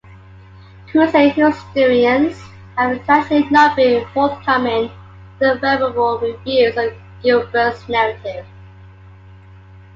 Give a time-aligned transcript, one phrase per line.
[0.87, 2.35] Crusade historians
[2.75, 4.89] have traditionally not been forthcoming
[5.39, 8.43] with favourable reviews of Guibert's narrative.